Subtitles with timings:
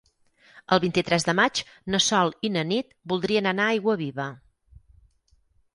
[0.75, 1.61] El vint-i-tres de maig
[1.95, 4.29] na Sol i na Nit voldrien anar a Aiguaviva.